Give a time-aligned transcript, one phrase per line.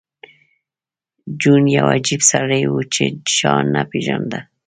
[1.41, 3.05] جون یو عجیب سړی و چې
[3.35, 4.39] چا نه پېژانده